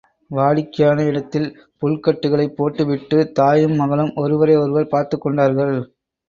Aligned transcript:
வாடிக்கையான 0.31 1.05
இடத்தில் 1.05 1.45
புல் 1.77 1.99
கட்டுக்களைப் 1.99 2.55
போட்டு 2.55 2.85
விட்டுத் 2.85 3.35
தாயும், 3.35 3.75
மகளும் 3.75 4.11
ஒருவரை 4.15 4.55
ஒருவர் 4.55 4.87
பார்த்துக் 4.87 5.21
கொண்டார்கள். 5.21 5.75